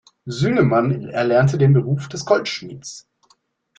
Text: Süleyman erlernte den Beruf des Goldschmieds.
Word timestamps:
Süleyman 0.27 1.09
erlernte 1.09 1.59
den 1.59 1.73
Beruf 1.73 2.07
des 2.07 2.25
Goldschmieds. 2.25 3.07